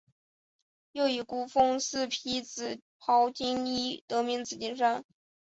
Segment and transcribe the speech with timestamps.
[0.93, 5.05] 又以孤峰似披紫袍金衣得名紫金山。